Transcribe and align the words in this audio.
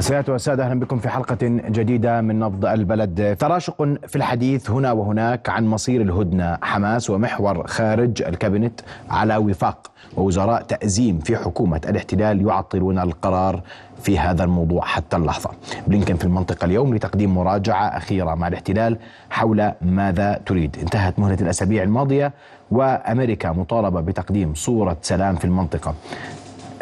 سيادة 0.00 0.32
والسادة 0.32 0.64
أهلا 0.64 0.80
بكم 0.80 0.98
في 0.98 1.08
حلقة 1.08 1.38
جديدة 1.42 2.20
من 2.20 2.38
نبض 2.38 2.66
البلد. 2.66 3.36
تراشق 3.40 3.82
في 4.06 4.16
الحديث 4.16 4.70
هنا 4.70 4.92
وهناك 4.92 5.48
عن 5.48 5.66
مصير 5.66 6.00
الهدنة. 6.00 6.58
حماس 6.62 7.10
ومحور 7.10 7.66
خارج 7.66 8.22
الكابينت 8.22 8.80
على 9.10 9.36
وفاق 9.36 9.90
ووزراء 10.16 10.62
تأزيم 10.62 11.18
في 11.18 11.36
حكومة 11.36 11.80
الاحتلال 11.88 12.46
يعطلون 12.46 12.98
القرار 12.98 13.60
في 14.02 14.18
هذا 14.18 14.44
الموضوع 14.44 14.84
حتى 14.84 15.16
اللحظة. 15.16 15.50
بلينكن 15.86 16.16
في 16.16 16.24
المنطقة 16.24 16.64
اليوم 16.64 16.94
لتقديم 16.94 17.34
مراجعة 17.34 17.86
أخيرة 17.86 18.34
مع 18.34 18.48
الاحتلال 18.48 18.98
حول 19.30 19.72
ماذا 19.82 20.40
تريد. 20.46 20.76
انتهت 20.82 21.18
مهلة 21.18 21.38
الأسابيع 21.40 21.82
الماضية 21.82 22.32
وأمريكا 22.70 23.52
مطالبة 23.52 24.00
بتقديم 24.00 24.54
صورة 24.54 24.96
سلام 25.02 25.36
في 25.36 25.44
المنطقة. 25.44 25.94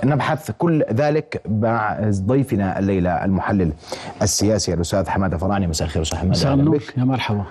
نبحث 0.05 0.51
كل 0.51 0.85
ذلك 0.93 1.43
مع 1.49 1.99
ضيفنا 2.11 2.79
الليلة 2.79 3.25
المحلل 3.25 3.73
السياسي 4.23 4.75
الأستاذ 4.75 5.09
حماده 5.09 5.37
فراني 5.37 5.67
مساء 5.67 5.87
الخير 5.87 6.03
أستاذ 6.03 6.19
حماده 6.19 6.31
مساء 6.31 6.55
النور. 6.55 6.83
يا 6.97 7.05
مرحبا. 7.05 7.45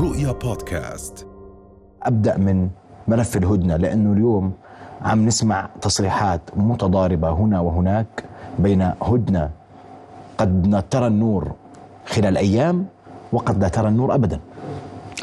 رؤيا 0.00 0.32
بودكاست. 0.32 1.26
أبدأ 2.02 2.36
من 2.36 2.68
ملف 3.08 3.36
الهدنة 3.36 3.76
لأنه 3.76 4.12
اليوم 4.12 4.52
عم 5.02 5.26
نسمع 5.26 5.68
تصريحات 5.80 6.40
متضاربة 6.56 7.30
هنا 7.30 7.60
وهناك 7.60 8.24
بين 8.58 8.90
هدنة. 9.02 9.50
قد 10.38 10.84
ترى 10.90 11.06
النور 11.06 11.52
خلال 12.06 12.36
أيام 12.36 12.86
وقد 13.32 13.62
لا 13.62 13.68
ترى 13.68 13.88
النور 13.88 14.14
ابدا. 14.14 14.40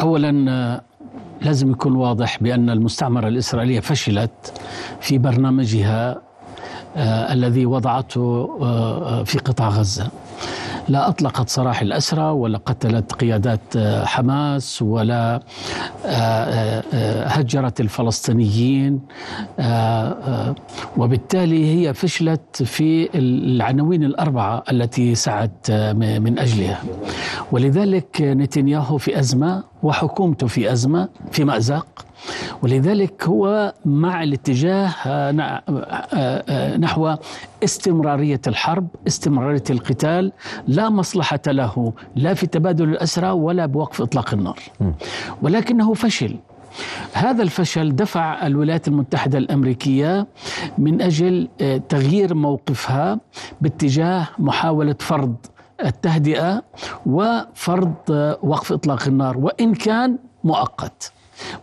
اولا 0.01 0.81
لازم 1.41 1.71
يكون 1.71 1.95
واضح 1.95 2.43
بأن 2.43 2.69
المستعمرة 2.69 3.27
الإسرائيلية 3.27 3.79
فشلت 3.79 4.53
في 5.01 5.17
برنامجها 5.17 6.21
آه 6.97 7.33
الذي 7.33 7.65
وضعته 7.65 8.49
آه 8.61 9.23
في 9.23 9.37
قطاع 9.39 9.69
غزة. 9.69 10.07
لا 10.89 11.09
أطلقت 11.09 11.49
سراح 11.49 11.81
الأسرى 11.81 12.23
ولا 12.23 12.57
قتلت 12.57 13.13
قيادات 13.13 13.59
آه، 13.77 14.05
حماس 14.05 14.81
ولا 14.81 15.39
هجرت 17.25 17.81
الفلسطينيين 17.81 19.01
وبالتالي 20.97 21.75
هي 21.87 21.93
فشلت 21.93 22.63
في 22.63 23.09
العناوين 23.15 24.03
الأربعة 24.03 24.63
التي 24.71 25.15
سعت 25.15 25.71
من 25.95 26.39
أجلها. 26.39 26.81
ولذلك 27.51 28.21
نتنياهو 28.21 28.97
في 28.97 29.19
أزمة 29.19 29.63
وحكومته 29.83 30.47
في 30.47 30.71
أزمة 30.71 31.09
في 31.31 31.43
مأزق. 31.43 32.05
ولذلك 32.61 33.23
هو 33.23 33.73
مع 33.85 34.23
الاتجاه 34.23 34.87
آه، 35.05 35.31
آه، 35.39 35.63
آه، 36.49 36.77
نحو 36.77 37.15
استمرارية 37.63 38.41
الحرب 38.47 38.87
استمرارية 39.07 39.63
القتال 39.69 40.31
لا 40.67 40.89
مصلحة 40.89 41.39
له 41.47 41.93
لا 42.15 42.33
في 42.33 42.47
تبادل 42.47 42.89
الأسرى 42.89 43.29
ولا 43.29 43.65
بوقف 43.65 44.01
إطلاق 44.01 44.33
النار. 44.33 44.59
ولكنه 45.41 45.93
فشل. 45.93 46.35
هذا 47.13 47.43
الفشل 47.43 47.95
دفع 47.95 48.47
الولايات 48.47 48.87
المتحدة 48.87 49.37
الأمريكية 49.37 50.27
من 50.77 51.01
أجل 51.01 51.47
تغيير 51.89 52.35
موقفها 52.35 53.19
باتجاه 53.61 54.27
محاولة 54.39 54.95
فرض 54.99 55.35
التهدئة 55.85 56.63
وفرض 57.05 57.93
وقف 58.43 58.71
إطلاق 58.71 59.07
النار 59.07 59.37
وإن 59.37 59.73
كان 59.73 60.17
مؤقت. 60.43 61.11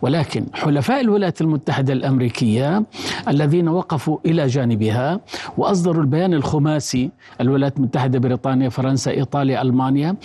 ولكن 0.01 0.45
حلفاء 0.53 1.01
الولايات 1.01 1.41
المتحدة 1.41 1.93
الأمريكية 1.93 2.83
الذين 3.27 3.69
وقفوا 3.69 4.17
إلى 4.25 4.47
جانبها 4.47 5.19
وأصدروا 5.57 6.01
البيان 6.01 6.33
الخماسي 6.33 7.09
الولايات 7.41 7.77
المتحدة 7.77 8.19
بريطانيا 8.19 8.69
فرنسا 8.69 9.11
إيطاليا 9.11 9.61
ألمانيا 9.61 10.15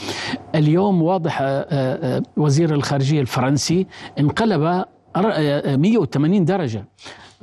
اليوم 0.55 1.03
واضح 1.03 1.39
آه، 1.43 1.47
آه، 1.71 2.23
وزير 2.37 2.75
الخارجية 2.75 3.21
الفرنسي 3.21 3.87
انقلب 4.19 4.85
180 5.17 6.41
آه، 6.41 6.45
درجة. 6.45 6.85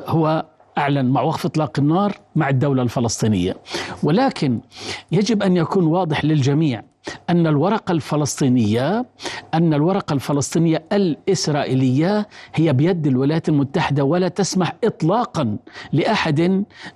هو 0.05 0.45
أعلن 0.79 1.05
مع 1.05 1.21
وقف 1.21 1.45
إطلاق 1.45 1.79
النار 1.79 2.13
مع 2.35 2.49
الدولة 2.49 2.81
الفلسطينية. 2.83 3.57
ولكن 4.03 4.59
يجب 5.11 5.43
أن 5.43 5.57
يكون 5.57 5.83
واضح 5.85 6.25
للجميع 6.25 6.83
أن 7.29 7.47
الورقة 7.47 7.91
الفلسطينية 7.91 9.05
أن 9.53 9.73
الورقة 9.73 10.13
الفلسطينية 10.13 10.83
الإسرائيلية 10.93 12.27
هي 12.55 12.73
بيد 12.73 13.07
الولايات 13.07 13.49
المتحدة 13.49 14.03
ولا 14.03 14.27
تسمح 14.27 14.75
إطلاقا 14.83 15.57
لأحد 15.93 16.39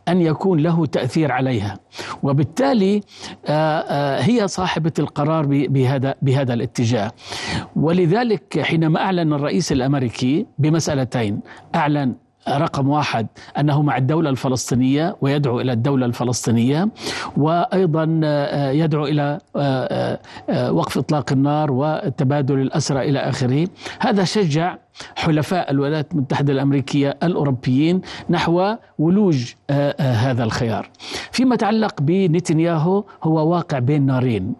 أن 0.08 0.22
يكون 0.22 0.60
له 0.60 0.86
تأثير 0.86 1.32
عليها. 1.32 1.80
وبالتالي 2.24 3.02
آه، 3.48 3.80
آه، 3.80 4.22
هي 4.22 4.48
صاحبة 4.48 4.92
القرار 5.00 5.46
بهذا 5.48 6.16
بهذا 6.22 6.54
الاتجاه. 6.54 7.12
ولذلك 7.76 8.60
حينما 8.62 9.00
أعلن 9.02 9.34
الرئيس 9.34 9.72
الأمريكي 9.72 10.46
بمسألتين 10.60 11.40
أعلن 11.76 12.16
رقم 12.50 12.90
واحد 12.90 13.28
أنه 13.60 13.82
مع 13.82 13.98
الدولة 13.98 14.30
الفلسطينية 14.30 15.16
ويدعو 15.22 15.62
إلى 15.62 15.72
الدولة 15.74 16.06
الفلسطينية 16.06 16.90
وأيضا 17.38 18.22
آه، 18.24 18.72
يدعو 18.72 19.06
إلى 19.06 19.40
آه، 19.56 20.20
آه، 20.50 20.72
وقف 20.72 20.98
إطلاق 20.98 21.32
النار 21.32 21.72
وتبادل 21.72 22.60
الأسرى 22.60 23.10
إلى 23.10 23.20
آخره. 23.20 23.68
هذا 24.00 24.24
شجع 24.24 24.78
حلفاء 25.16 25.72
الولايات 25.72 26.12
المتحدة 26.12 26.54
الأمريكية 26.54 27.18
الأوروبيين 27.24 28.02
نحو 28.30 28.76
ولوج 29.00 29.54
هذا 30.00 30.44
الخيار. 30.44 30.90
فيما 31.32 31.56
يتعلق 31.56 32.02
بنتنياهو 32.02 33.04
هو 33.24 33.50
واقع 33.52 33.80
بين 33.80 34.06
نارين. 34.06 34.54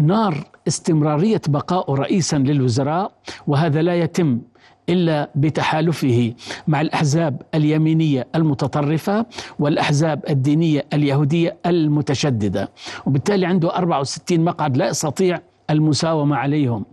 نار 0.00 0.44
استمرارية 0.68 1.40
بقاء 1.48 1.94
رئيسا 1.94 2.36
للوزراء 2.36 3.12
وهذا 3.46 3.82
لا 3.82 3.94
يتم 3.94 4.40
إلا 4.92 5.30
بتحالفه 5.34 6.32
مع 6.68 6.80
الأحزاب 6.80 7.42
اليمينية 7.54 8.26
المتطرفة 8.34 9.26
والأحزاب 9.58 10.24
الدينية 10.28 10.84
اليهودية 10.92 11.56
المتشددة. 11.66 12.70
وبالتالي 13.06 13.46
عنده 13.46 13.76
64 13.76 14.40
مقعد 14.40 14.76
لا 14.76 14.88
يستطيع 14.88 15.40
المساومة 15.72 16.36
عليهم. 16.36 16.84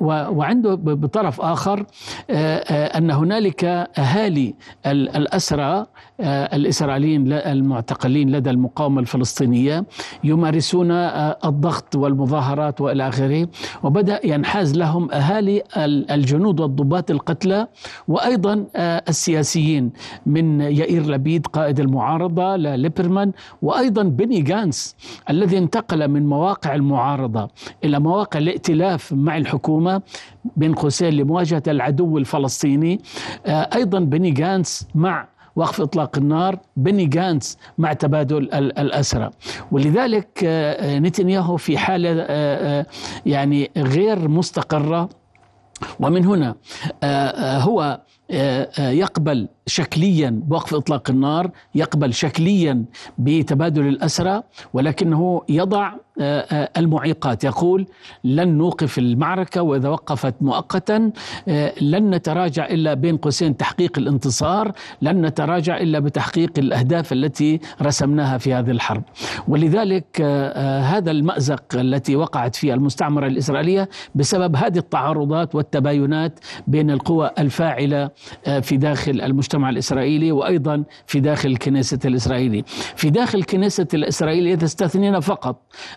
وعنده 0.00 0.74
بطرف 0.74 1.40
آخر 1.40 1.86
آه، 2.30 2.56
آه، 2.56 2.98
أن 2.98 3.10
هنالك 3.10 3.64
أهالي 3.98 4.54
الأسرى 4.86 5.86
آه، 6.20 6.56
الإسرائيليين 6.56 7.32
المعتقلين 7.32 8.30
لدى 8.30 8.50
المقاومة 8.50 9.00
الفلسطينية 9.00 9.84
يمارسون 10.24 10.90
الضغط 10.90 11.96
والمظاهرات 11.96 12.80
وإلى 12.80 13.08
آخره. 13.08 13.48
وبدأ 13.82 14.26
ينحاز 14.26 14.78
لهم 14.78 15.10
أهالي 15.12 15.62
الجنود 16.10 16.60
والضباط 16.60 17.10
القتلى 17.10 17.66
وأيضا 18.08 18.66
السياسيين 19.08 19.90
من 20.26 20.60
يائير 20.60 21.02
لبيد 21.06 21.46
قائد 21.46 21.80
المعارضة 21.80 22.56
لليبرمان 22.56 23.32
وأيضا 23.62 24.02
بني 24.02 24.40
جانس 24.40 24.96
الذي 25.30 25.58
انتقل 25.58 26.08
من 26.08 26.26
مواقع 26.26 26.74
المعارضة 26.74 27.48
إلى 27.88 27.98
مواقع 28.00 28.38
الائتلاف 28.38 29.12
مع 29.12 29.36
الحكومة 29.36 30.02
بين 30.56 30.74
قوسين 30.74 31.08
لمواجهة 31.08 31.62
العدو 31.68 32.18
الفلسطيني. 32.18 33.00
آه، 33.46 33.68
أيضا 33.74 33.98
بني 33.98 34.30
جانس 34.30 34.86
مع 34.94 35.28
وقف 35.56 35.80
إطلاق 35.80 36.18
النار 36.18 36.58
بني 36.76 37.06
جانس 37.06 37.58
مع 37.78 37.92
تبادل 37.92 38.42
الأسرى. 38.54 39.30
ولذلك 39.72 40.28
آه، 40.44 40.98
نتنياهو 40.98 41.56
في 41.56 41.78
حالة 41.78 42.10
آه، 42.28 42.86
يعني 43.26 43.70
غير 43.76 44.28
مستقرة. 44.28 45.08
ومن 46.00 46.24
هنا 46.24 46.54
هو 47.64 48.00
يقبل 48.78 49.48
شكليا 49.68 50.30
بوقف 50.30 50.74
إطلاق 50.74 51.10
النار 51.10 51.50
يقبل 51.74 52.14
شكليا 52.14 52.84
بتبادل 53.18 53.86
الأسرى 53.88 54.42
ولكنه 54.72 55.42
يضع 55.48 55.92
آه، 56.20 56.40
آه، 56.40 56.70
المعيقات. 56.76 57.44
يقول 57.44 57.86
لن 58.24 58.48
نوقف 58.48 58.98
المعركة 58.98 59.62
وإذا 59.62 59.88
وقفت 59.88 60.34
مؤقتا 60.40 61.10
آه، 61.48 61.72
لن 61.80 62.10
نتراجع 62.14 62.66
إلا 62.66 62.94
بين 62.94 63.16
قوسين 63.16 63.56
تحقيق 63.56 63.98
الانتصار 63.98 64.72
لن 65.02 65.26
نتراجع 65.26 65.76
إلا 65.76 65.98
بتحقيق 65.98 66.50
الأهداف 66.58 67.12
التي 67.12 67.60
رسمناها 67.82 68.38
في 68.38 68.54
هذه 68.54 68.70
الحرب. 68.70 69.02
ولذلك 69.48 70.20
هذا 70.82 71.10
المأزق 71.10 71.64
التي 71.74 72.16
وقعت 72.16 72.56
فيه 72.56 72.74
المستعمرة 72.74 73.26
الإسرائيلية 73.26 73.88
بسبب 74.14 74.56
هذه 74.56 74.78
التعارضات 74.78 75.54
والتباينات 75.54 76.40
بين 76.66 76.90
القوى 76.90 77.30
الفاعلة 77.38 78.10
في 78.62 78.76
داخل 78.76 79.20
المجتمع. 79.20 79.57
المجتمع 79.58 79.70
الإسرائيلي 79.70 80.32
وأيضا 80.32 80.84
في 81.06 81.20
داخل 81.20 81.48
الكنيسة 81.48 81.98
الإسرائيلي. 82.04 82.64
في 82.96 83.10
داخل 83.10 83.38
الكنيسة 83.38 83.86
الإسرائيلية 83.94 84.54
تستثنين 84.54 85.20
فقط 85.20 85.56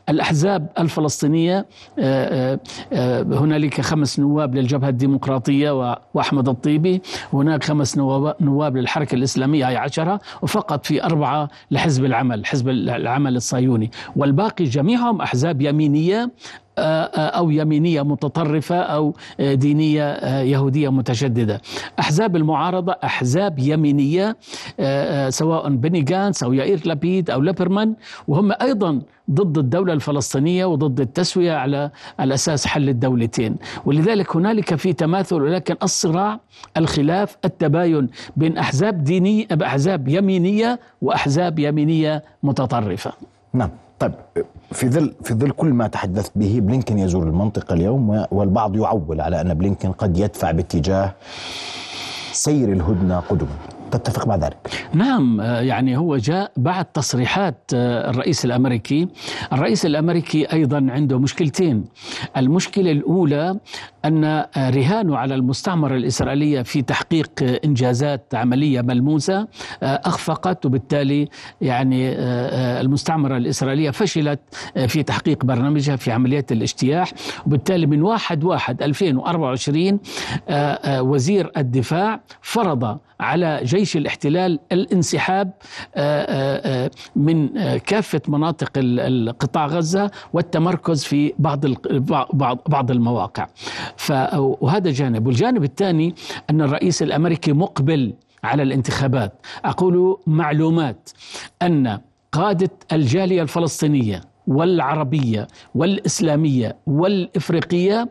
الأحزاب 0.10 0.70
الفلسطينية. 0.80 1.66
آه، 2.00 2.60
آه، 2.94 3.22
هنالك 3.24 3.82
خمس 3.82 4.20
نواب 4.20 4.56
للجبهة 4.56 4.90
الديمقراطية 4.90 5.96
وأحمد 6.14 6.50
الطيبي. 6.50 7.02
هناك 7.34 7.64
خمس 7.64 7.98
نواب 8.42 8.78
للحركة 8.78 9.16
الإسلامية 9.16 9.70
هي 9.70 9.78
عشرة 9.78 10.20
وفقط 10.42 10.86
في 10.86 11.04
أربعة 11.04 11.50
لحزب 11.72 12.06
العمل 12.06 12.46
حزب 12.46 12.70
العمل 12.70 13.36
الصهيوني. 13.36 13.92
والباقي 14.16 14.66
جميعهم 14.66 15.22
أحزاب 15.22 15.62
يمينية. 15.62 16.32
أو 16.78 17.50
يمينية 17.50 18.02
متطرفة 18.02 18.76
أو 18.76 19.16
دينية 19.40 20.14
يهودية 20.42 20.92
متشددة 20.92 21.62
أحزاب 22.00 22.36
المعارضة 22.36 22.96
أحزاب 23.04 23.60
يمينية 23.60 24.38
سواء 25.30 25.70
بني 25.70 26.02
جانس 26.02 26.44
أو 26.44 26.54
يائير 26.54 26.82
لبيد 26.86 27.30
أو 27.30 27.42
ليبرمان 27.42 27.94
وهم 28.28 28.52
أيضا 28.62 29.02
ضد 29.32 29.58
الدولة 29.58 29.94
الفلسطينية 29.94 30.66
وضد 30.66 31.00
التسوية 31.00 31.54
على 31.54 31.92
الأساس 32.20 32.68
حل 32.68 32.90
الدولتين. 32.90 33.56
ولذلك 33.86 34.36
هنالك 34.36 34.76
في 34.76 34.94
تماثل 34.94 35.36
ولكن 35.36 35.76
الصراع 35.84 36.40
الخلاف 36.78 37.38
التباين 37.46 38.10
بين 38.36 38.58
أحزاب 38.58 39.04
دينية 39.04 39.48
أحزاب 39.64 40.08
يمينية 40.08 40.80
وأحزاب 41.02 41.60
يمينية 41.60 42.24
متطرفة. 42.44 43.12
نعم. 43.54 43.70
طيب 44.02 44.14
في 44.72 44.90
ظل 44.90 45.14
في 45.24 45.34
ظل 45.34 45.52
كل 45.52 45.74
ما 45.74 45.88
تحدثت 45.88 46.32
به 46.36 46.60
بلينكن 46.62 47.00
يزور 47.00 47.24
المنطقة 47.24 47.74
اليوم 47.74 48.26
والبعض 48.32 48.76
يعول 48.76 49.22
على 49.22 49.42
أن 49.42 49.54
بلينكن 49.54 49.92
قد 49.92 50.18
يدفع 50.18 50.52
باتجاه 50.52 51.14
سير 52.32 52.72
الهدنة 52.72 53.20
قدما. 53.20 53.56
تتفق 53.92 54.28
مع 54.28 54.36
ذلك؟ 54.36 54.88
نعم 54.94 55.42
آه، 55.42 55.62
يعني 55.62 55.98
هو 55.98 56.18
جاء 56.18 56.52
بعد 56.58 56.86
تصريحات 56.86 57.72
آه، 57.74 58.10
الرئيس 58.10 58.46
الأمريكي. 58.46 59.08
الرئيس 59.54 59.86
الأمريكي 59.86 60.46
أيضا 60.54 60.88
عنده 60.90 61.20
مشكلتين. 61.20 61.86
المشكلة 62.38 62.92
الأولى 62.92 63.60
أن 64.06 64.24
آه، 64.24 64.50
رهانه 64.70 65.18
على 65.18 65.36
المستعمرة 65.36 65.96
الإسرائيلية 65.96 66.62
في 66.62 66.82
تحقيق 66.82 67.60
إنجازات 67.66 68.36
عملية 68.36 68.82
ملموسة 68.82 69.48
أخفقت 69.84 70.66
وبالتالي 70.66 71.28
يعني 71.62 72.12
المستعمرة 72.82 73.38
الإسرائيلية 73.38 73.90
فشلت 73.90 74.40
في 74.88 75.04
تحقيق 75.04 75.46
برنامجها 75.46 75.96
في 75.96 76.12
عمليات 76.12 76.52
الاجتياح. 76.52 77.12
وبالتالي 77.46 77.86
من 77.86 78.02
واحد 78.02 78.44
واحد 78.44 78.82
2024 78.84 80.00
وزير 81.00 81.52
الدفاع 81.58 82.22
فرض 82.42 83.00
على 83.20 83.60
جيش 83.64 83.81
الاحتلال 83.96 84.60
الانسحاب 84.72 85.54
آه، 85.96 86.22
آه، 86.22 86.86
آه، 86.86 86.92
من 87.16 87.50
كافة 87.78 88.22
مناطق 88.28 88.78
قطاع 89.40 89.66
غزة 89.66 90.12
والتمركز 90.34 91.04
في 91.04 91.34
بعض 91.40 91.66
بعض 92.68 92.92
المواقع. 92.92 93.48
وهذا 94.34 94.92
جانب. 94.92 95.28
والجانب 95.28 95.64
الثاني 95.64 96.16
أن 96.50 96.62
الرئيس 96.62 97.04
الأمريكي 97.04 97.54
مقبل 97.54 98.14
على 98.44 98.64
الانتخابات. 98.64 99.34
أقول 99.66 100.18
معلومات 100.28 101.10
أن 101.62 102.00
قادة 102.32 102.72
الجالية 102.92 103.42
الفلسطينية 103.42 104.31
والعربية 104.48 105.48
والإسلامية 105.76 106.78
والإفريقية 106.88 108.10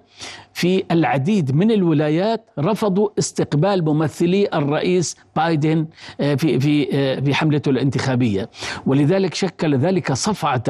في 0.52 0.84
العديد 0.90 1.54
من 1.54 1.70
الولايات 1.70 2.46
رفضوا 2.58 3.08
استقبال 3.18 3.84
ممثلي 3.84 4.48
الرئيس 4.54 5.16
بايدن 5.36 5.86
آه، 6.20 6.34
في 6.34 6.60
في 6.60 6.88
آه، 6.92 7.20
في 7.20 7.34
حملته 7.34 7.68
الانتخابية. 7.68 8.50
ولذلك 8.86 9.34
شكل 9.34 9.78
ذلك 9.78 10.12
صفعة 10.12 10.62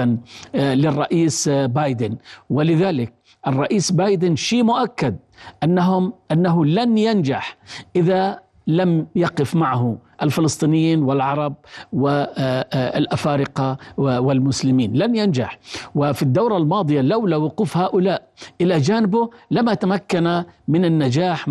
آه، 0.54 0.74
للرئيس 0.74 1.48
بايدن. 1.48 2.16
ولذلك 2.50 3.12
الرئيس 3.46 3.92
بايدن 3.92 4.36
شيء 4.36 4.62
مؤكد 4.62 5.16
أنهم 5.62 6.12
أنه 6.32 6.64
لن 6.64 6.98
ينجح 6.98 7.56
إذا 7.96 8.38
لم 8.66 9.06
يقف 9.16 9.54
معه. 9.54 9.98
الفلسطينيين 10.22 11.02
والعرب 11.02 11.54
والأفارقة 11.92 13.76
والمسلمين. 13.96 14.92
لن 14.94 15.16
ينجح. 15.16 15.58
وفي 15.94 16.22
الدورة 16.22 16.56
الماضية 16.56 17.00
لولا 17.00 17.36
وقوف 17.36 17.76
هؤلاء 17.76 18.22
إلى 18.60 18.78
جانبه 18.78 19.30
لما 19.50 19.74
تمكن 19.74 20.42
من 20.68 20.84
النجاح 20.84 21.44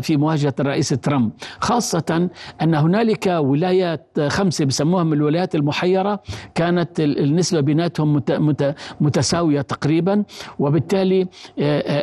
في 0.00 0.16
مواجهة 0.16 0.54
الرئيس 0.60 0.88
ترامب. 0.88 1.30
خاصة 1.60 2.28
أن 2.62 2.74
هنالك 2.74 3.26
ولايات 3.26 4.20
خمسة 4.28 4.64
بسموها 4.64 5.04
من 5.04 5.12
الولايات 5.12 5.54
المحيرة 5.54 6.22
كانت 6.54 7.00
النسبة 7.00 7.60
بيناتهم 7.60 8.22
متساوية 9.00 9.60
تقريبا. 9.60 10.24
وبالتالي 10.58 11.26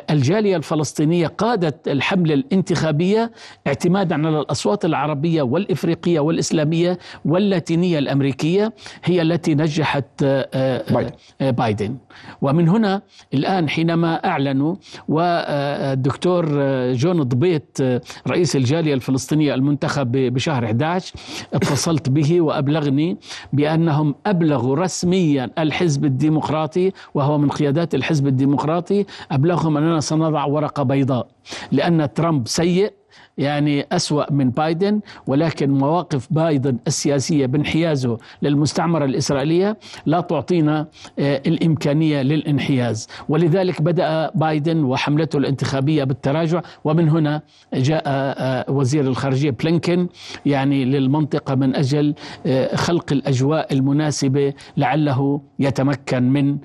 الجالية 0.09 0.56
الفلسطينية 0.57 1.27
قادت 1.27 1.88
الحملة 1.88 2.33
الانتخابية 2.33 3.31
اعتمادا 3.68 4.27
على 4.27 4.39
الأصوات 4.39 4.86
العربية 4.86 5.42
والإفريقية 5.42 5.97
الافريقيه 5.98 6.20
والإسلامية 6.20 7.00
واللاتينية 7.26 8.00
الأمريكية 8.00 8.74
هي 9.04 9.22
التي 9.22 9.56
نجحت 9.56 10.06
آه، 10.24 10.50
آه، 10.54 11.14
آه، 11.42 11.52
بايدن. 11.52 11.98
ومن 12.42 12.70
هنا 12.70 13.02
الآن 13.34 13.70
حينما 13.70 14.16
اعلنوا 14.26 14.76
والدكتور 15.08 16.46
جون 16.94 17.24
ضبيط 17.24 17.82
رئيس 18.28 18.56
الجالية 18.56 18.94
الفلسطينية 18.94 19.54
المنتخب 19.54 20.12
بشهر 20.12 20.66
11 20.66 21.14
اتصلت 21.54 22.10
به 22.10 22.42
وأبلغني 22.42 23.18
بأنهم 23.54 24.16
أبلغوا 24.26 24.76
رسميا 24.76 25.50
الحزب 25.58 26.06
الديمقراطي 26.06 26.92
وهو 27.14 27.38
من 27.38 27.50
قيادات 27.50 27.96
الحزب 27.96 28.28
الديمقراطي 28.28 29.06
أبلغهم 29.32 29.78
أننا 29.78 30.00
سنضع 30.00 30.46
ورقة 30.46 30.84
بيضاء 30.84 31.28
لأن 31.72 32.14
ترامب 32.14 32.48
سيء 32.48 32.94
يعني 33.38 33.86
أسوأ 33.92 34.31
من 34.31 34.50
بايدن 34.50 35.00
ولكن 35.28 35.69
مواقف 35.69 36.28
بايدن 36.31 36.78
السياسية 36.88 37.46
بانحيازه 37.46 38.18
للمستعمرة 38.42 39.06
الإسرائيلية 39.06 39.78
لا 40.06 40.22
تعطينا 40.22 40.88
آه، 41.19 41.42
الإمكانية 41.48 42.22
للانحياز. 42.22 43.08
ولذلك 43.30 43.81
بدأ 43.81 44.31
بايدن 44.36 44.84
وحملته 44.84 45.38
الانتخابية 45.38 46.04
بالتراجع 46.04 46.62
ومن 46.84 47.10
هنا 47.10 47.42
جاء 47.74 48.04
آه، 48.08 48.72
وزير 48.72 49.08
الخارجية 49.08 49.50
بلينكن 49.50 50.08
يعني 50.46 50.86
للمنطقة 50.86 51.56
من 51.56 51.75
أجل 51.75 52.14
آه، 52.46 52.75
خلق 52.75 53.12
الأجواء 53.12 53.74
المناسبة 53.74 54.54
لعله 54.78 55.42
يتمكن 55.60 56.24
من 56.24 56.58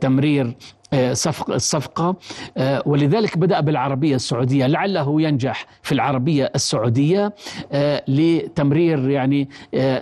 تمرير 0.00 0.56
آه، 0.96 1.10
الصفقة. 1.48 2.16
آه، 2.56 2.82
ولذلك 2.86 3.38
بدأ 3.38 3.60
بالعربية 3.60 4.14
السعودية. 4.14 4.66
لعله 4.66 5.22
ينجح 5.22 5.66
في 5.82 5.92
العربية 5.92 6.52
السعودية 6.54 7.34
آه، 7.72 8.02
لتمرير 8.08 9.10
يعني 9.10 9.48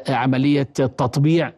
عملية 0.08 0.62
تطبيع 0.62 1.52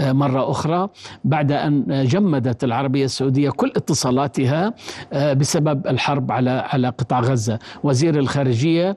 مرة 0.00 0.50
أخرى. 0.50 0.88
بعد 1.24 1.52
أن 1.52 2.04
جمدت 2.04 2.64
العربية 2.64 3.04
السعودية 3.04 3.50
كل 3.50 3.72
اتصالاتها 3.76 4.74
بسبب 5.12 5.86
الحرب 5.86 6.32
على 6.32 6.50
على 6.50 6.88
قطاع 6.88 7.20
غزة. 7.20 7.58
وزير 7.82 8.18
الخارجية 8.18 8.96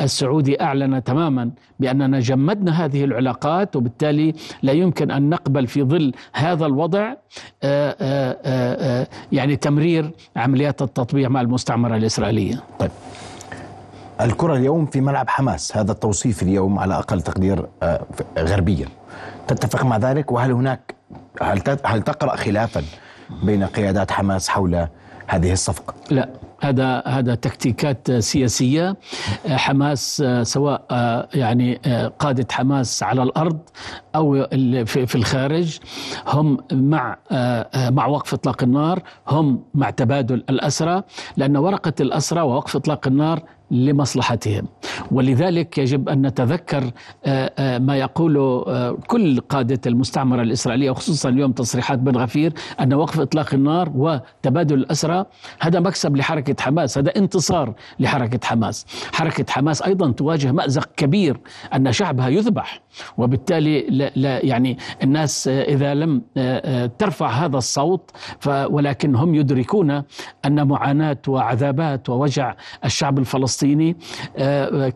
السعودي 0.00 0.62
أعلن 0.62 1.04
تماما 1.04 1.50
بأننا 1.80 2.20
جمدنا 2.20 2.84
هذه 2.84 3.04
العلاقات 3.04 3.76
وبالتالي 3.76 4.34
لا 4.62 4.72
يمكن 4.72 5.10
أن 5.10 5.30
نقبل 5.30 5.66
في 5.66 5.82
ظل 5.82 6.12
هذا 6.32 6.66
الوضع. 6.66 7.14
يعني 9.32 9.56
تمرير 9.56 10.10
عمليات 10.36 10.82
التطبيع 10.82 11.28
مع 11.28 11.40
المستعمرة 11.40 11.96
الإسرائيلية. 11.96 12.62
طيب. 12.78 12.90
الكرة 14.20 14.54
اليوم 14.56 14.86
في 14.86 15.00
ملعب 15.00 15.28
حماس. 15.28 15.76
هذا 15.76 15.92
التوصيف 15.92 16.42
اليوم 16.42 16.78
على 16.78 16.94
أقل 16.94 17.22
تقدير 17.22 17.66
آه، 17.82 18.06
غربيا. 18.38 18.88
تتفق 19.48 19.84
مع 19.84 19.96
ذلك؟ 19.96 20.32
وهل 20.32 20.52
هناك 20.52 20.94
هل 21.42 21.62
هل 21.84 22.02
تقرأ 22.02 22.36
خلافا 22.36 22.82
بين 23.42 23.64
قيادات 23.64 24.10
حماس 24.12 24.48
حول 24.48 24.86
هذه 25.26 25.52
الصفقة؟ 25.52 25.94
لا. 26.10 26.28
هذا 26.66 27.02
هذا 27.06 27.34
تكتيكات 27.34 28.12
سياسية. 28.12 28.96
حماس 29.48 30.24
سواء 30.42 30.82
يعني 31.34 31.74
قادة 32.18 32.46
حماس 32.50 33.02
على 33.02 33.22
الأرض 33.22 33.58
أو 34.14 34.46
في 34.84 35.14
الخارج. 35.14 35.78
هم 36.28 36.58
مع 36.72 37.16
مع 37.76 38.06
وقف 38.06 38.34
إطلاق 38.34 38.62
النار. 38.62 39.02
هم 39.28 39.62
مع 39.74 39.90
تبادل 39.90 40.44
الأسرى. 40.50 41.02
لأن 41.36 41.56
ورقة 41.56 41.92
الأسرى 42.00 42.40
ووقف 42.40 42.76
إطلاق 42.76 43.06
النار 43.06 43.42
لمصلحتهم. 43.70 44.66
ولذلك 45.10 45.78
يجب 45.78 46.08
أن 46.08 46.26
نتذكر 46.26 46.90
آه، 47.24 47.52
آه، 47.58 47.78
ما 47.78 47.96
يقول 47.96 48.36
آه، 48.36 48.98
كل 49.06 49.40
قادة 49.40 49.80
المستعمرة 49.86 50.42
الإسرائيلية 50.42 50.90
وخصوصا 50.90 51.28
اليوم 51.28 51.52
تصريحات 51.52 51.98
بن 51.98 52.16
غفير 52.16 52.52
أن 52.80 52.94
وقف 52.94 53.20
إطلاق 53.20 53.54
النار 53.54 53.92
وتبادل 53.94 54.74
الأسرى 54.74 55.24
هذا 55.60 55.80
مكسب 55.80 56.16
لحركة 56.16 56.62
حماس 56.62 56.98
هذا 56.98 57.16
انتصار 57.16 57.74
لحركة 58.00 58.46
حماس. 58.46 58.86
حركة 59.12 59.52
حماس 59.52 59.82
أيضا 59.82 60.12
تواجه 60.12 60.52
مأزق 60.52 60.88
كبير 60.96 61.40
أن 61.74 61.92
شعبها 61.92 62.28
يذبح 62.28 62.82
وبالتالي 63.18 63.86
لا, 63.88 64.10
لا 64.16 64.44
يعني 64.44 64.78
الناس 65.02 65.48
إذا 65.48 65.94
لم 65.94 66.22
ترفع 66.98 67.28
هذا 67.28 67.58
الصوت 67.58 68.10
ولكن 68.46 69.14
هم 69.14 69.34
يدركون 69.34 70.02
أن 70.44 70.68
معاناة 70.68 71.18
وعذابات 71.28 72.08
ووجع 72.08 72.54
الشعب 72.84 73.18
الفلسطيني 73.18 73.55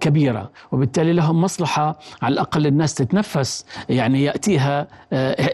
كبيرة. 0.01 0.51
وبالتالي 0.73 1.13
لهم 1.13 1.41
مصلحة 1.41 1.99
على 2.23 2.33
الأقل 2.33 2.67
الناس 2.67 2.95
تتنفس 2.95 3.67
يعني 3.89 4.25
يأتيها 4.25 4.87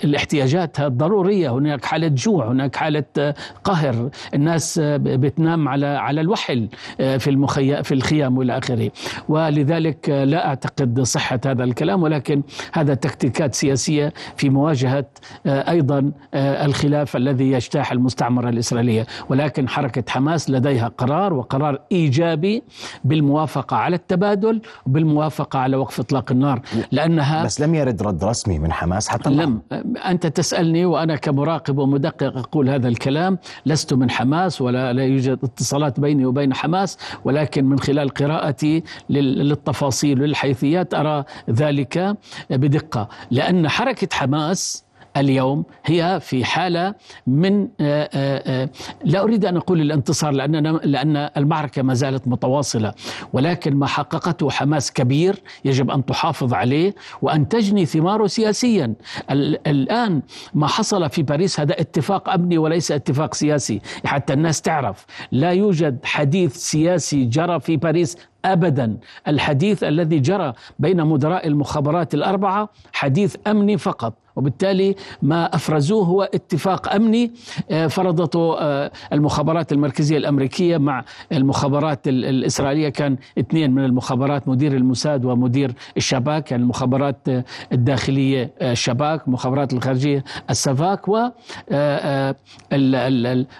الاحتياجات 0.04 0.80
الضرورية. 0.80 1.50
هناك 1.50 1.84
حالة 1.84 2.08
جوع 2.08 2.50
هناك 2.50 2.76
حالة 2.76 3.34
قهر. 3.64 4.10
الناس 4.34 4.80
بتنام 4.82 5.68
على 5.68 5.86
على 5.86 6.20
الوحل 6.20 6.68
في 6.98 7.30
المخي 7.30 7.82
في 7.82 7.94
الخيام 7.94 8.38
والى 8.38 8.58
آخره. 8.58 8.90
ولذلك 9.28 10.08
لا 10.08 10.46
أعتقد 10.46 11.00
صحة 11.00 11.40
هذا 11.46 11.64
الكلام. 11.64 12.02
ولكن 12.02 12.42
هذا 12.72 12.94
تكتيكات 12.94 13.54
سياسية 13.54 14.12
في 14.36 14.50
مواجهة 14.50 15.06
أيضا 15.46 16.12
الخلاف 16.34 17.16
الذي 17.16 17.52
يجتاح 17.52 17.92
المستعمرة 17.92 18.48
الإسرائيلية. 18.48 19.06
ولكن 19.28 19.68
حركة 19.68 20.04
حماس 20.08 20.50
لديها 20.50 20.88
قرار 20.88 21.34
وقرار 21.34 21.80
إيجابي 21.92 22.62
بالموافقة 23.04 23.76
على 23.76 23.96
التبادل 23.96 24.60
وبالموافقة 24.86 25.58
على 25.58 25.76
وقف 25.76 26.00
إطلاق 26.00 26.32
النار 26.32 26.60
لأنها 26.92 27.44
بس 27.44 27.60
لم 27.60 27.74
يرد 27.74 28.02
رد 28.02 28.24
رسمي 28.24 28.58
من 28.58 28.72
حماس 28.72 29.08
حتى 29.08 29.30
لم 29.30 29.62
أنت 30.06 30.26
تسألني 30.26 30.84
وأنا 30.84 31.16
كمراقب 31.16 31.78
ومدقق 31.78 32.36
أقول 32.38 32.68
هذا 32.70 32.88
الكلام 32.88 33.38
لست 33.66 33.94
من 33.94 34.10
حماس 34.10 34.60
ولا 34.60 34.92
لا 34.92 35.04
يوجد 35.04 35.38
اتصالات 35.44 36.00
بيني 36.00 36.26
وبين 36.26 36.54
حماس 36.54 36.98
ولكن 37.24 37.64
من 37.64 37.78
خلال 37.78 38.08
قراءتي 38.08 38.82
للتفاصيل 39.10 40.22
والحيثيات 40.22 40.94
أرى 40.94 41.24
ذلك 41.50 42.16
بدقة 42.50 43.08
لأن 43.30 43.68
حركة 43.68 44.08
حماس 44.12 44.85
اليوم 45.16 45.64
هي 45.84 46.20
في 46.22 46.44
حالة 46.44 46.94
من 47.26 47.68
آه، 47.80 48.08
آه، 48.14 48.62
آه، 48.62 48.70
لا 49.04 49.22
أريد 49.22 49.44
أن 49.44 49.56
أقول 49.56 49.80
الانتصار 49.80 50.32
لأن 50.32 50.66
لأن 50.66 51.16
المعركة 51.36 51.82
ما 51.82 51.94
زالت 51.94 52.28
متواصلة 52.28 52.94
ولكن 53.32 53.76
ما 53.76 53.86
حققته 53.86 54.50
حماس 54.50 54.92
كبير 54.92 55.42
يجب 55.64 55.90
أن 55.90 56.04
تحافظ 56.04 56.54
عليه 56.54 56.94
وأن 57.22 57.48
تجني 57.48 57.86
ثماره 57.86 58.26
سياسيا. 58.26 58.94
الآن 59.30 60.22
ما 60.54 60.66
حصل 60.66 61.10
في 61.10 61.22
باريس 61.22 61.60
هذا 61.60 61.80
اتفاق 61.80 62.28
أمني 62.28 62.58
وليس 62.58 62.92
اتفاق 62.92 63.34
سياسي 63.34 63.80
حتى 64.04 64.32
الناس 64.32 64.62
تعرف 64.62 65.06
لا 65.32 65.50
يوجد 65.50 65.98
حديث 66.04 66.56
سياسي 66.56 67.24
جرى 67.24 67.60
في 67.60 67.76
باريس 67.76 68.16
ابدا. 68.52 68.96
الحديث 69.28 69.84
الذي 69.84 70.18
جرى 70.18 70.52
بين 70.78 71.04
مدراء 71.06 71.46
المخابرات 71.46 72.14
الأربعة 72.14 72.68
حديث 72.92 73.36
أمني 73.46 73.78
فقط 73.78 74.14
وبالتالي 74.36 74.94
ما 75.22 75.54
أفرزوه 75.54 76.04
هو 76.04 76.22
اتفاق 76.22 76.94
أمني 76.94 77.32
آه، 77.70 77.86
فرضته 77.86 78.58
آه، 78.58 78.90
المخابرات 79.12 79.72
المركزية 79.72 80.16
الأمريكية 80.16 80.76
مع 80.78 81.04
المخابرات 81.32 82.08
الإسرائيلية. 82.08 82.88
كان 82.88 83.16
اثنين 83.38 83.70
من 83.74 83.84
المخابرات 83.84 84.48
مدير 84.48 84.72
الموساد 84.72 85.24
ومدير 85.24 85.74
الشباك 85.96 86.50
يعني 86.50 86.62
المخابرات 86.62 87.28
آه، 87.28 87.44
الداخلية 87.72 88.50
الشباك 88.62 89.28
مخابرات 89.28 89.72
الخارجية 89.72 90.24
السفاك 90.50 91.08
و 91.08 91.18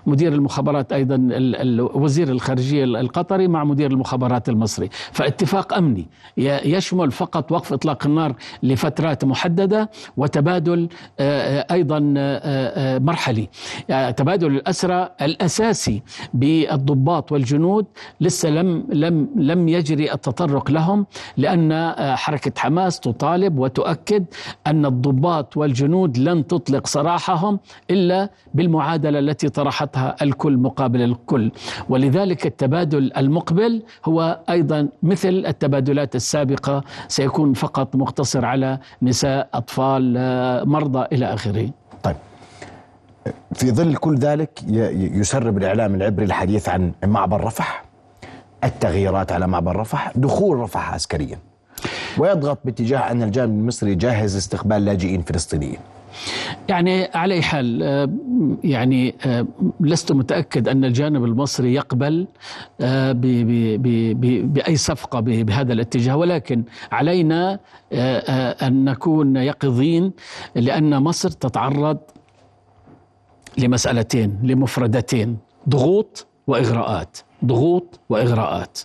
مدير 0.07 0.33
المخابرات 0.33 0.93
أيضا 0.93 1.29
وزير 1.95 2.29
الخارجية 2.29 2.85
القطري 2.85 3.49
مع 3.49 3.65
مدير 3.65 3.91
المخابرات 3.91 4.49
المصري 4.49 4.76
فاتفاق 5.13 5.75
أمني. 5.75 6.07
يشمل 6.37 7.11
فقط 7.11 7.53
وقف 7.53 7.73
إطلاق 7.73 8.07
النار 8.07 8.35
لفترات 8.63 9.25
محددة 9.25 9.91
وتبادل 10.17 10.67
تبادل 10.67 10.89
آه، 11.21 11.61
آه، 11.61 11.75
أيضا 11.75 12.15
آه، 12.17 12.99
مرحلي. 12.99 13.49
تبادل 14.17 14.47
الأسرى 14.47 15.09
الأساسي 15.23 16.03
بالضباط 16.35 17.33
والجنود 17.33 17.87
لسه 18.21 18.49
لم 18.49 18.87
لم 18.93 19.29
لم 19.37 19.69
يجري 19.69 20.13
التطرق 20.13 20.71
لهم 20.71 21.07
لأن 21.37 21.95
حركة 22.17 22.53
حماس 22.57 23.01
تطالب 23.01 23.59
وتؤكد 23.59 24.25
أن 24.67 24.87
الضباط 24.87 25.57
والجنود 25.57 26.19
لن 26.19 26.47
تطلق 26.47 26.87
سراحهم 26.87 27.61
إلا 27.91 28.31
بالمعادلة 28.55 29.19
التي 29.19 29.49
طرحتها 29.49 30.17
الكل 30.23 30.57
مقابل 30.57 31.03
الكل. 31.03 31.51
ولذلك 31.89 32.47
التبادل 32.47 33.13
المقبل 33.17 33.83
هو 34.05 34.41
أيضا 34.57 34.89
مثل 35.03 35.45
التبادلات 35.47 36.17
السابقة 36.17 36.85
سيكون 37.09 37.53
فقط 37.53 37.97
مقتصر 37.97 38.45
على 38.45 38.79
نساء 39.03 39.49
أطفال 39.55 40.03
مرضى 40.69 41.07
إلى 41.13 41.35
آخره. 41.35 41.71
طيب. 42.03 42.17
في 43.55 43.71
ظل 43.71 43.97
كل 43.97 44.17
ذلك 44.17 44.51
يسرب 45.21 45.59
الإعلام 45.59 45.95
العبري 45.95 46.25
الحديث 46.25 46.69
عن 46.69 46.93
معبر 47.05 47.45
رفح 47.45 47.85
التغييرات 48.65 49.33
على 49.33 49.47
معبر 49.47 49.77
رفح 49.77 50.13
دخول 50.17 50.59
رفح 50.59 50.95
عسكريا. 50.95 51.39
ويضغط 52.19 52.59
باتجاه 52.65 53.11
أن 53.11 53.23
الجانب 53.23 53.51
المصري 53.51 53.95
جاهز 53.95 54.37
استقبال 54.37 54.85
لاجئين 54.85 55.23
فلسطينيين. 55.23 55.79
يعني 56.69 57.09
على 57.15 57.35
أي 57.35 57.43
حال 57.43 57.83
آه، 57.83 58.09
يعني 58.65 59.15
آه، 59.27 59.47
لست 59.81 60.13
متأكد 60.13 60.69
أن 60.69 60.85
الجانب 60.85 61.25
المصري 61.25 61.75
يقبل 61.75 62.27
آه، 62.81 63.13
بأي 64.43 64.77
صفقة 64.77 65.21
بهذا 65.21 65.73
الاتجاه. 65.73 66.17
ولكن 66.17 66.65
علينا 66.93 67.59
أن 68.63 68.85
نكون 68.85 69.37
يقظين 69.37 70.13
لأن 70.55 71.03
مصر 71.03 71.31
تتعرض 71.31 71.99
لمسألتين 73.59 74.39
لمفردتين 74.43 75.37
ضغوط 75.69 76.27
وإغراءات 76.47 77.19
ضغوط 77.45 78.01
وإغراءات. 78.09 78.79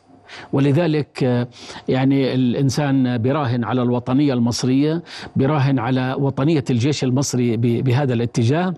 ولذلك 0.53 1.47
يعني 1.89 2.33
الإنسان 2.33 3.21
براهن 3.21 3.63
على 3.63 3.81
الوطنية 3.81 4.33
المصرية 4.33 5.03
براهن 5.35 5.79
على 5.79 6.15
وطنية 6.19 6.63
الجيش 6.69 7.03
المصري 7.03 7.57
بهذا 7.57 8.13
الاتجاه. 8.13 8.73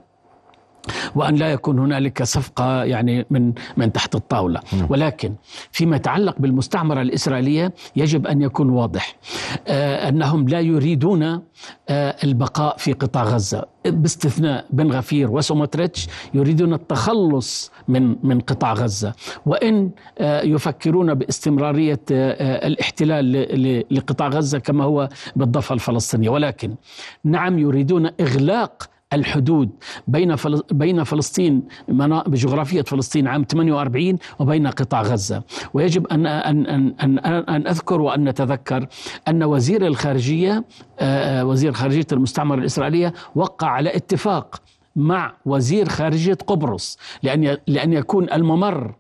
وأن 1.16 1.36
لا 1.36 1.52
يكون 1.52 1.80
هنالك 1.80 2.24
صفقة 2.24 2.84
يعني 2.84 3.26
من 3.30 3.54
من 3.78 3.92
تحت 3.94 4.16
الطاولة. 4.16 4.60
ولكن 4.90 5.34
فيما 5.72 5.96
يتعلق 5.96 6.36
بالمستعمرة 6.40 7.02
الإسرائيلية 7.02 7.74
يجب 7.96 8.28
أن 8.28 8.42
يكون 8.42 8.70
واضح 8.70 9.16
آه 9.68 10.10
أنهم 10.10 10.48
لا 10.48 10.60
يريدون 10.60 11.24
آه 11.24 11.42
البقاء 12.24 12.78
في 12.78 12.94
قطاع 12.94 13.24
غزة. 13.24 13.66
باستثناء 13.86 14.66
بن 14.70 14.92
غفير 14.92 15.32
وسوموتريتش 15.32 16.08
يريدون 16.34 16.74
التخلص 16.74 17.72
من 17.88 18.16
من 18.24 18.40
قطاع 18.40 18.74
غزة. 18.74 19.14
وإن 19.46 19.92
آه 20.20 20.42
يفكرون 20.42 21.14
باستمرارية 21.14 22.00
الاحتلال 22.10 23.86
لقطاع 23.92 24.28
غزة 24.28 24.60
كما 24.60 24.84
هو 24.84 25.10
بالضفة 25.36 25.74
الفلسطينية. 25.74 26.30
ولكن 26.30 26.76
نعم 27.24 27.60
يريدون 27.60 28.10
إغلاق 28.22 28.90
الحدود 29.16 29.70
بين 30.08 30.36
بين 30.72 31.04
فلسطين 31.04 31.64
بجغرافية 32.28 32.82
فلسطين 32.82 33.28
عام 33.28 33.44
48 33.44 34.18
وبين 34.40 34.68
قطاع 34.68 35.02
غزة. 35.02 35.44
ويجب 35.74 36.08
ان 36.08 36.28
ان 36.28 36.66
ان 36.68 37.20
أن, 37.20 37.68
أذكر 37.68 38.02
وأن 38.02 38.24
نتذكر 38.24 38.88
أن 39.28 39.44
وزير 39.44 39.88
الخارجية 39.88 40.64
آه، 41.00 41.42
آه، 41.42 41.46
وزير 41.46 41.74
خارجية 41.74 42.08
المستعمرة 42.12 42.60
الإسرائيلية 42.60 43.14
وقع 43.36 43.68
على 43.68 43.96
اتفاق 43.96 44.62
مع 44.96 45.34
وزير 45.46 45.90
خارجية 45.90 46.38
قبرص 46.48 46.98
لأن 47.24 47.58
لأن 47.68 47.94
يكون 47.94 48.34
الممر 48.34 48.94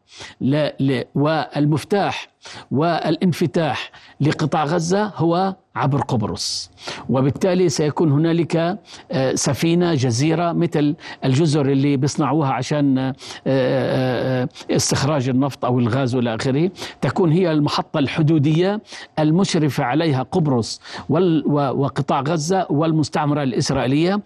والمفتاح 1.15 2.27
والانفتاح 2.71 3.91
لقطاع 4.21 4.63
غزة 4.63 5.11
هو 5.15 5.55
عبر 5.75 6.01
قبرص. 6.01 6.71
وبالتالي 7.09 7.69
سيكون 7.69 8.11
هنالك 8.11 8.79
آه، 9.11 9.35
سفينة 9.35 9.93
جزيرة 9.93 10.51
مثل 10.51 10.95
الجزر 11.25 11.65
اللي 11.65 11.97
بيصنعوها 11.97 12.51
عشان 12.53 12.97
آه، 12.97 13.13
آه، 13.47 14.49
استخراج 14.71 15.29
النفط 15.29 15.65
أو 15.65 15.79
الغاز 15.79 16.15
والى 16.15 16.35
آخره. 16.35 16.71
تكون 17.01 17.31
هي 17.31 17.51
المحطة 17.51 17.99
الحدودية 17.99 18.81
المشرفه 19.19 19.83
عليها 19.83 20.23
قبرص 20.23 20.81
وقطاع 21.09 22.21
غزة 22.21 22.67
والمستعمرة 22.69 23.43
الإسرائيلية. 23.43 24.21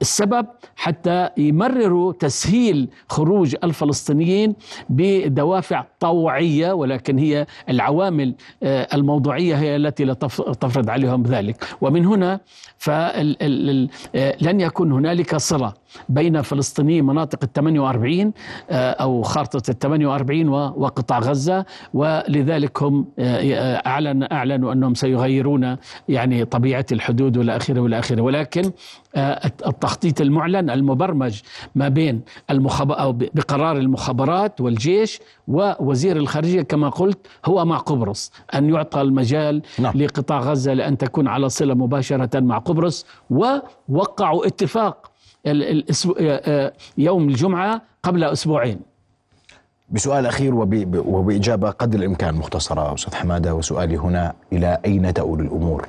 السبب 0.00 0.46
حتى 0.76 1.28
يمرروا 1.36 2.12
تسهيل 2.12 2.88
خروج 3.08 3.56
الفلسطينيين 3.64 4.54
بدوافع 4.88 5.84
طوعية 6.00 6.72
ولكن 6.72 7.18
هي 7.18 7.46
العوامل 7.68 8.34
آه، 8.62 8.88
الموضوعية 8.94 9.54
هي 9.54 9.76
التي 9.76 10.04
لا 10.04 10.12
تفرض 10.14 10.90
عليهم 10.90 11.22
ذلك. 11.22 11.64
ومن 11.80 12.06
هنا 12.06 12.40
فلن 12.78 14.60
يكون 14.60 14.92
هنالك 14.92 15.36
صله 15.36 15.72
بين 16.08 16.42
فلسطيني 16.42 17.02
مناطق 17.02 17.38
ال 17.42 17.52
48 17.52 18.32
آه، 18.70 18.90
أو 18.90 19.22
خارطة 19.22 19.70
ال 19.70 19.78
48 19.78 20.48
وقطاع 20.48 21.18
غزة 21.18 21.64
ولذلك 21.94 22.82
هم 22.82 23.06
آه، 23.18 23.74
اعلن 23.86 24.28
أعلنوا 24.32 24.72
أنهم 24.72 24.94
سيغيرون 24.94 25.76
يعني 26.08 26.44
طبيعة 26.44 26.86
الحدود 26.92 27.36
والى 27.36 27.56
آخره 27.56 27.80
والى 27.80 27.98
آخره 27.98 28.22
ولكن 28.22 28.62
آه، 29.14 29.50
التخطيط 29.66 30.20
المعلن 30.20 30.70
المبرمج 30.70 31.40
ما 31.74 31.88
بين 31.88 32.20
المخب... 32.50 32.92
أو 32.92 33.12
بقرار 33.12 33.76
المخابرات 33.76 34.60
والجيش 34.60 35.20
ووزير 35.48 36.16
الخارجية 36.16 36.62
كما 36.62 36.88
قلت 36.88 37.26
هو 37.46 37.64
مع 37.64 37.76
قبرص 37.76 38.32
أن 38.54 38.70
يعطى 38.70 39.00
المجال 39.00 39.62
نعم. 39.78 39.96
لقطاع 39.96 40.40
غزة 40.40 40.72
لأن 40.72 40.98
تكون 40.98 41.28
على 41.28 41.48
صلة 41.48 41.74
مباشرة 41.74 42.40
مع 42.40 42.58
قبرص 42.58 43.06
ووقعوا 43.30 44.46
اتفاق 44.46 45.09
يوم 46.98 47.28
الجمعة 47.28 47.82
قبل 48.02 48.24
أسبوعين. 48.24 48.80
بسؤال 49.90 50.26
أخير 50.26 50.54
وبإجابة 50.94 51.70
قدر 51.70 51.98
الإمكان 51.98 52.34
مختصرة 52.34 52.94
أستاذ 52.94 53.14
حمادة 53.14 53.54
وسؤالي 53.54 53.96
هنا 53.96 54.32
إلى 54.52 54.78
أين 54.84 55.14
تؤول 55.14 55.40
الأمور؟ 55.40 55.86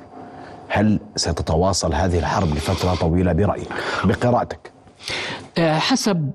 هل 0.68 1.00
ستتواصل 1.16 1.94
هذه 1.94 2.18
الحرب 2.18 2.48
لفترة 2.48 2.94
طويلة 2.94 3.32
برأيك 3.32 3.68
بقراءتك؟ 4.04 4.72
آه، 5.58 5.78
حسب 5.78 6.30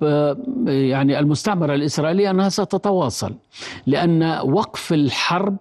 يعني 0.67 1.19
المستعمرة 1.19 1.74
الإسرائيلية 1.75 2.29
أنها 2.29 2.50
ستتواصل 2.50 3.33
لأن 3.86 4.39
وقف 4.43 4.93
الحرب 4.93 5.57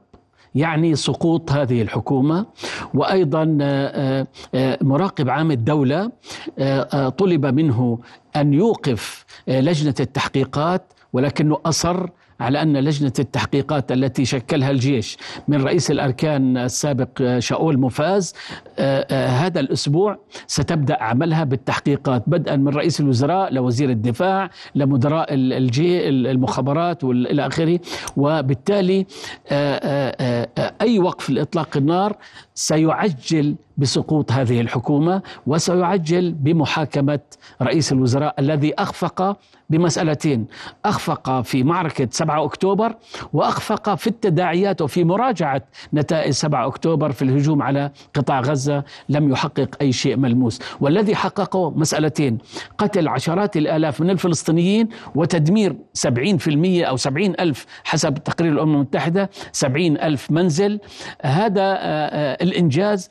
يعني 0.57 0.95
سقوط 0.95 1.53
هذه 1.53 1.83
الحكومة 1.83 2.47
وأيضا 2.95 3.59
آه، 3.61 4.27
آه، 4.55 4.79
مراقب 4.83 5.31
عام 5.31 5.51
الدولة 5.51 6.11
آه، 6.59 7.09
طلب 7.09 7.47
منه 7.47 7.99
أن 8.37 8.55
يوقف 8.55 9.25
لجنة 9.49 9.95
التحقيقات 10.01 10.83
ولكنه 11.13 11.59
أصر 11.67 12.09
على 12.41 12.63
أن 12.63 12.77
لجنة 12.77 13.13
التحقيقات 13.19 13.93
التي 13.93 14.25
شكلها 14.25 14.71
الجيش 14.71 15.17
من 15.49 15.63
رئيس 15.63 15.91
الأركان 15.91 16.57
السابق 16.57 17.39
شاول 17.39 17.79
مفاز 17.81 18.35
آه، 18.79 19.07
آه، 19.11 19.29
هذا 19.29 19.61
الأسبوع 19.61 20.19
ستبدأ 20.47 21.03
عملها 21.03 21.45
بالتحقيقات 21.45 22.23
بدءا 22.27 22.57
من 22.57 22.69
رئيس 22.69 23.01
الوزراء 23.01 23.53
لوزير 23.53 23.91
الدفاع 23.91 24.51
لمدراء 24.75 25.27
الجي 25.35 26.09
المخابرات 26.09 27.05
والى 27.05 27.47
آخره 27.47 27.81
وبالتالي 28.17 29.07
آه، 29.49 30.49
أي 30.81 30.99
وقف 30.99 31.31
لإطلاق 31.31 31.77
النار 31.77 32.17
سيعجل 32.55 33.57
بسقوط 33.77 34.33
هذه 34.33 34.61
الحكومة 34.61 35.23
وسيعجل 35.47 36.33
بمحاكمة 36.33 37.21
رئيس 37.63 37.93
الوزراء 37.93 38.35
الذي 38.39 38.75
أخفق 38.75 39.37
بمسألتين 39.71 40.47
أخفق 40.85 41.41
في 41.41 41.63
معركة 41.63 42.09
7 42.11 42.45
أكتوبر 42.45 42.95
وأخفق 43.33 43.95
في 43.95 44.07
التداعيات 44.07 44.83
وفي 44.83 45.05
مراجعة 45.05 45.63
نتائج 45.95 46.31
7 46.31 46.67
أكتوبر 46.67 47.13
في 47.13 47.23
الهجوم 47.23 47.63
على 47.63 47.91
قطاع 48.15 48.41
غزة 48.41 48.85
لم 49.09 49.31
يحقق 49.31 49.69
أي 49.81 49.93
شيء 49.93 50.17
ملموس. 50.17 50.61
والذي 50.81 51.15
حققه 51.15 51.71
مسألتين 51.71 52.39
قتل 52.79 53.09
عشرات 53.09 53.57
الآلاف 53.57 54.01
من 54.01 54.11
الفلسطينيين 54.11 54.89
وتدمير 55.15 55.77
70% 55.95 56.85
أو 56.85 56.97
70 56.97 57.35
ألف 57.41 57.67
حسب 57.85 58.15
تقرير 58.15 58.53
الأمم 58.53 58.75
المتحدة 58.75 59.31
70 59.53 59.97
ألف 59.99 60.31
منزل. 60.31 60.81
هذا 61.23 61.63
آه، 61.63 61.77
آه، 61.77 62.39
الإنجاز 62.43 63.11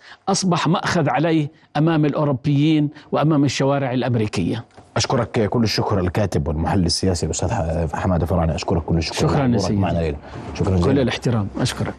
أصبح 0.56 0.68
مأخذ 0.68 1.10
عليه 1.10 1.52
أمام 1.78 2.06
الأوروبيين 2.06 2.90
وأمام 3.12 3.46
الشوارع 3.46 3.94
الأمريكية. 3.94 4.66
أشكرك 4.98 5.50
كل 5.50 5.64
الشكر 5.64 6.00
الكاتب 6.00 6.48
والمحلل 6.48 6.86
السياسي 6.86 7.26
الأستاذ 7.26 7.52
حماده 7.96 8.26
فراني. 8.26 8.56
أشكرك 8.56 8.84
كل 8.84 8.98
الشكر. 8.98 9.16
شكرا 9.16 9.48
يا 9.48 9.58
سيدي. 9.58 9.80
معنا 9.80 10.00
ليلة. 10.00 10.18
شكرا 10.54 10.76
جزيلا. 10.76 10.94
كل 10.94 11.00
الاحترام. 11.00 11.48
أشكرك. 11.60 11.94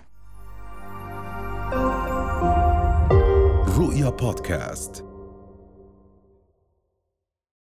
رؤيا 3.79 4.11
بودكاست. 4.11 5.05